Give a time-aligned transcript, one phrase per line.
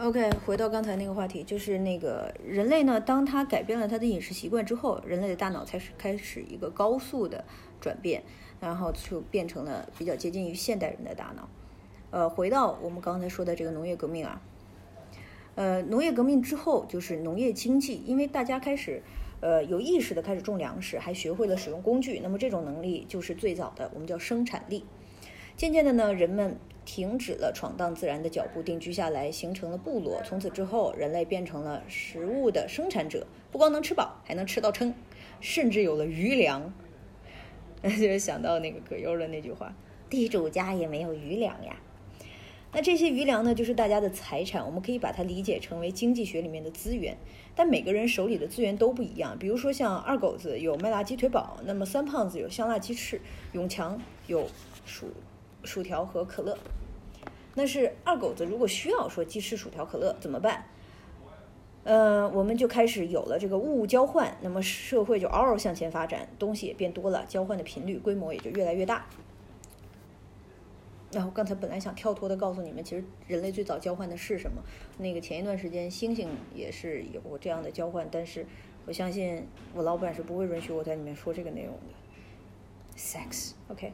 [0.00, 7.44] OK，回到刚才那个话题，就是那个人类呢，当他改变了他的饮食习惯之后，人类的大脑才是开始一个高速的
[7.80, 8.22] 转变，
[8.60, 11.48] 然后就变成了比较接近于现代人的大脑。
[12.12, 14.40] 呃，回到我们刚才说的这个农业革命啊，
[15.56, 19.02] 呃，农业革命之后就是农业经济，因为大家开始
[19.40, 24.84] 呃有意识的开始种粮食，还学会了使用工具，那么这种能力就是最早的我们叫生产力。
[25.56, 26.56] 渐渐的呢，人们
[26.88, 30.22] 停止了闯荡自然的脚步，定居下来，形成了部落。
[30.24, 34.94] 从此之后，人类变成了食物的生产者，不光能吃饱，还能吃到撑，
[35.38, 36.72] 甚至有了余粮。
[37.82, 39.76] 那 就是想到那个葛优的那句话
[40.08, 41.76] ：“地主家也没有余粮呀。”
[42.72, 47.18] 那这些余粮呢，就是大家的财产，我们可以把它理解成为经济学里面的资源。
[47.54, 53.20] 但每个人手里的资源都不一样，比如说像二狗子有麦辣鸡腿堡，那么三胖子有香辣鸡翅，
[53.52, 54.46] 永强有
[54.86, 55.08] 薯。
[55.68, 56.56] 薯条和可乐，
[57.54, 58.46] 那是二狗子。
[58.46, 60.64] 如果需要说鸡翅、薯条、可乐怎么办？
[61.84, 69.06] 呃，我们就开始有了这个物物交换，那么社会就嗷嗷向前发展，东西也变多了，交换的频率、规模也就越来越大。
[71.12, 74.62] 然后刚才本来想跳脱的告诉你们，其实人类最早交换的是什么？
[74.98, 78.46] 那个前一段时间猩猩也是有过这样的交换，但是
[78.86, 82.98] 我相信我老板是不会允许我在里面说这个内容的。
[82.98, 83.92] Sex，OK。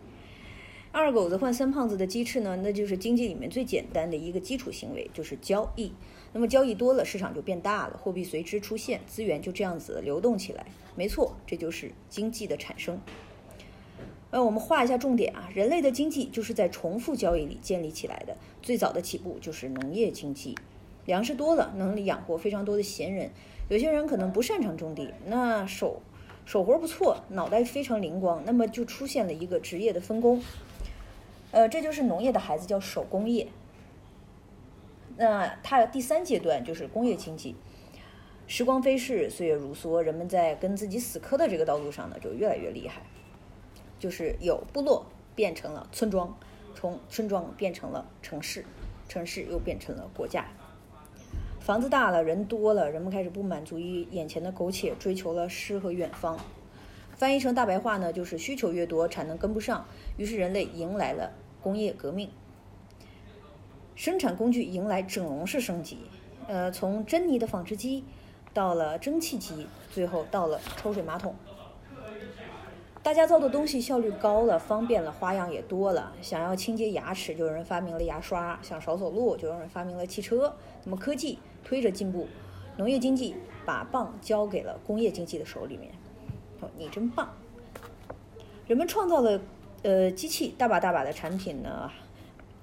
[0.96, 2.56] 二狗子换三胖子的鸡翅呢？
[2.62, 5.92] 那就是经济里面最简单的一个基础行为，就是交易。
[6.32, 10.64] 那么交易多了，市场就变大了，货币随之出现，资源就这样子流动起来。
[10.94, 13.00] 没错，这就是经济的产生。
[14.30, 18.36] 呃，我们画一下重点啊，人类的经济就是在重复交易里建立起来的。
[18.62, 20.56] 最早的起步就是农业经济，
[21.06, 23.32] 粮食多了，能养活非常多的闲人。
[23.68, 26.00] 有些人可能不擅长种地，那手
[26.46, 30.40] 手活不错，脑袋非常灵光，那么就出现了一个职业的分工。
[31.54, 33.46] 呃，这就是农业的孩子，叫手工业。
[35.16, 37.54] 那它第三阶段就是工业经济。
[38.48, 43.02] 时光飞逝，岁月如梭，人们在跟自己死磕的这个道路上呢，就越来越厉害。
[44.00, 45.06] 就是有部落
[45.36, 46.36] 变成了村庄，
[46.74, 48.64] 从村庄变成了城市，
[49.08, 50.46] 城市又变成了国家。
[51.60, 56.36] 房子大了，人多了，人们开始不满足于眼前的苟且，追求了诗和远方。
[57.16, 61.32] 翻译成大白话呢，就是需求越多，产能跟不上，于是人类迎来了。
[61.64, 62.30] 工业革命，
[63.94, 65.96] 生产工具迎来整容式升级，
[66.46, 68.04] 呃，从珍妮的纺织机
[68.52, 71.34] 到了蒸汽机，最后到了抽水马桶。
[73.02, 76.12] 大家造的东西效率高了，方便了，花样也多了。
[76.20, 80.54] 想要清洁牙齿，就有人发明了牙刷；想少走路，就有人发明了汽车。
[80.84, 82.28] 那么科技推着进步，
[82.76, 85.92] 农业经济把棒交给了工业经济的手里面。
[86.60, 87.32] 哦，你真棒！
[88.66, 89.40] 人们创造了。
[89.84, 91.90] 呃，机器大把大把的产品呢，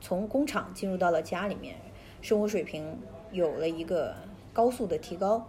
[0.02, 1.76] 从工厂进入到了家里面，
[2.20, 2.98] 生活水平
[3.32, 4.16] 有了一个
[4.52, 5.48] 高速的提高，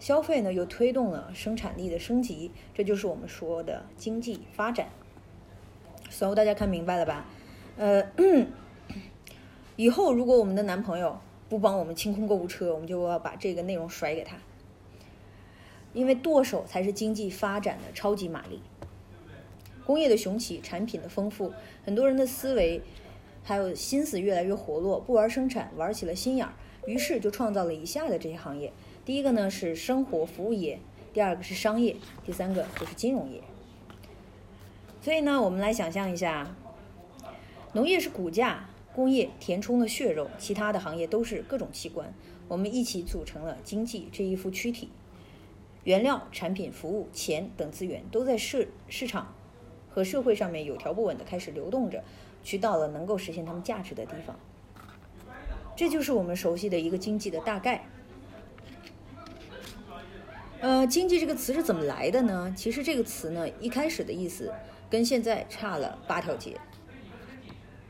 [0.00, 4.88] 消费呢又推动了生产力的升级，这就是我们说的经济发展。
[6.08, 7.26] 所以大家看明白了吧？
[7.76, 8.02] 呃，
[9.76, 11.18] 以后如果我们的男朋友
[11.50, 14.38] 不帮我们清空购物车，我们就要把这个内容甩给他，
[15.92, 18.62] 因为剁手才是经济发展的超级马力。
[19.84, 21.52] 工业的雄起，产品的丰富，
[21.84, 22.80] 很多人的思维
[23.42, 26.52] 还有心思越来越活络，不玩生产，玩起了心眼儿，
[26.86, 28.72] 于是就创造了以下的这些行业。
[29.04, 30.78] 第一个呢是生活服务业，
[31.12, 33.40] 第二个是商业，第三个就是金融业。
[35.00, 36.54] 所以呢，我们来想象一下，
[37.72, 42.14] 农业是骨架，工业填充了血肉，其他的行业都是各种器官，
[42.46, 44.90] 我们一起组成了经济这一副躯体。
[45.82, 49.34] 原料、产品、服务、钱等资源都在市市场。
[49.92, 52.02] 和社会上面有条不紊的开始流动着，
[52.42, 54.34] 去到了能够实现他们价值的地方。
[55.76, 57.84] 这就是我们熟悉的一个经济的大概。
[60.60, 62.54] 呃，经济这个词是怎么来的呢？
[62.56, 64.52] 其实这个词呢，一开始的意思
[64.88, 66.56] 跟现在差了八条街。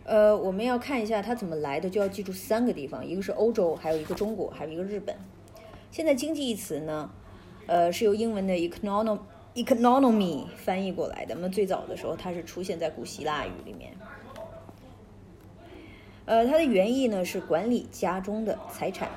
[0.04, 5.14] 呃，我们要看一下它怎么来的，就要记住三个地方：一个是欧洲，还有一个中国，还有一个日本。
[5.90, 7.10] 现在经济一词呢，
[7.66, 9.20] 呃，是由英文的 economic。
[9.54, 13.92] Economy 翻译过来的，那么最早的时候它是出现在古希腊语里面。
[16.24, 19.10] 呃，它的原意呢是管理家中的财产，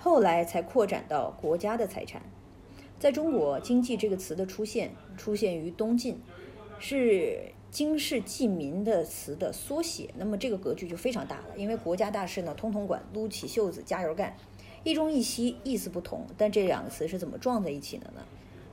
[0.00, 2.22] 后来才扩展到国家的财产。
[2.98, 6.18] 在中国，经济这个词的出现出现于东晋，
[6.78, 10.08] 是经世济民的词的缩写。
[10.16, 14.34] 那么这个格局就非常大了，因为国家大事呢，通通管，撸起袖子加油干。
[14.82, 18.22] 一中一西意思不同，但这两个词是怎么撞在一起的呢？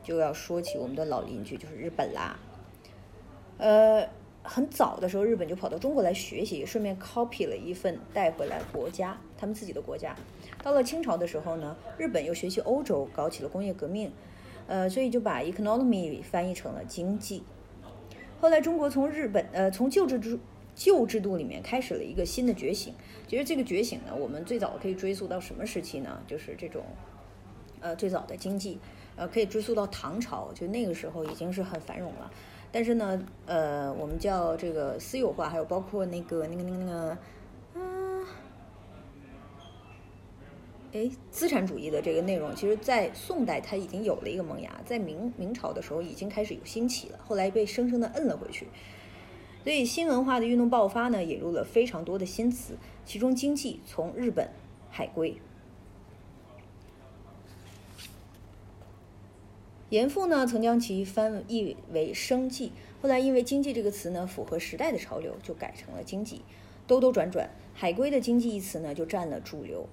[0.03, 2.37] 就要说起我们的老邻居，就是日本啦。
[3.57, 4.07] 呃，
[4.43, 10.15] 很早的时候，日本就跑到中国来学习，顺便 copy 了一份带回来国家，他们自己的国家。
[10.61, 14.11] 到了清朝的时候呢，日本又学习欧洲，搞起了工业革命，
[14.67, 17.43] 呃，所以就把 economy 翻译成了经济。
[18.41, 20.37] 后来中国从日本呃从旧制度
[20.75, 22.93] 旧制度里面开始了一个新的觉醒。
[23.27, 26.21] 其实这个觉醒呢，我们最早可以追溯到什么时期呢？
[26.27, 26.83] 就是这种
[27.83, 28.79] 呃最早的经济，
[29.15, 32.31] 呃可以追溯到唐朝，就那个时候已经是很繁荣了。
[32.71, 37.17] 但是呢，呃，我们叫这个私有化，还有包括那个那个那个那个，
[37.75, 38.25] 嗯，
[40.91, 48.65] 哎，资产主义的这个内容，其实，在宋代它已经有了一个萌芽，在明明朝的时候已经开始有兴起了，后来被生生的摁了回去。
[49.63, 52.75] 所以新文化的运动爆发呢，引入了非常多的新词，
[53.05, 54.49] 其中经济从日本
[54.89, 55.37] 海归。
[59.93, 66.41] 严复呢，曾将其翻译为生计，后来因为经济这个词呢符合时代的潮流，就改成了经济。
[66.87, 69.87] 兜兜转转，海归的经济一词呢就占了主流。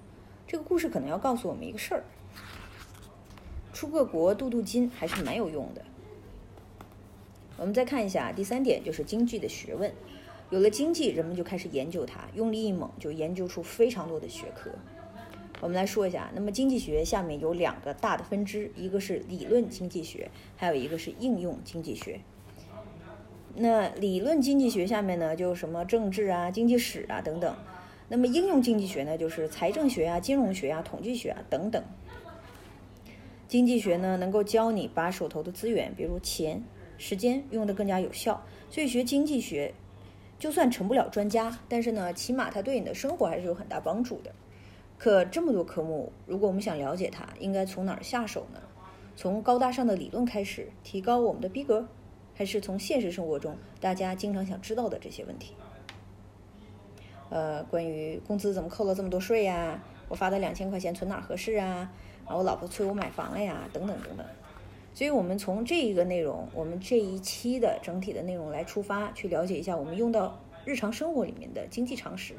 [0.47, 2.03] 这个故事可能要告诉我们一个事儿：
[3.73, 5.85] 出个国镀镀金还是蛮有用的。
[7.57, 9.93] 我们再看一下第三点，就是经济的学问。
[10.49, 14.71] 有了经济，人们就开始研究它，用力一猛，就研究出非常多的学科。
[15.61, 22.19] 我们来说一下，那么经济学下面有两个大的分支，一个是理论经济学，还有一个是应用经济学。
[23.53, 27.55] 那理论经济学下面呢，就什么政治啊、经济史啊等等。
[28.09, 31.83] 那么应用经济学呢，就是财政学啊、金融学啊、统计学啊等等。
[33.47, 36.63] 经济学呢，能够教你把手头的资源，比如钱、
[36.97, 38.43] 时间，用得更加有效。
[38.71, 39.75] 所以学经济学，
[40.39, 44.33] 就算成不了专家，但是呢，起码它对你的生活还是有很大帮助的。
[45.03, 48.61] 可这么多科目，如果我们想了解它，应该从哪儿下手呢？
[49.15, 51.87] 从高大上的理论开始，提高我们的逼格，
[52.35, 55.55] 还是从现实生活中大家经常想知道的这些问题？
[57.31, 59.83] 呃，关于工资怎么扣了这么多税呀？
[60.07, 61.91] 我发的两千块钱存哪儿合适啊？
[62.25, 64.23] 啊，我老婆催我买房了呀，等等等等。
[64.93, 72.35] 所以，我们从这一个内容，我们这一期的整体的内容来出发，去了解一下我们用到日常生活里面的经济常识，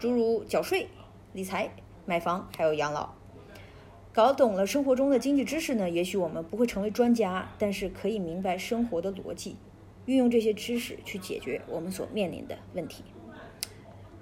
[0.00, 0.88] 诸如缴税、
[1.32, 1.70] 理财。
[2.04, 3.10] 买房还有养老，
[4.12, 9.56] 搞懂了生活中的经济知识呢，也许我们不会成为专家，但是可以明白生活的逻辑，
[10.06, 13.04] 运用这些知识去解决我们所面临的问题。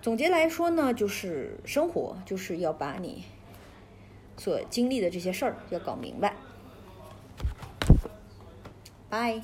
[0.03, 3.25] 总结来说呢，就是生活就是要把你
[4.37, 6.35] 所经历的这些事儿要搞明白。
[9.09, 9.43] 拜。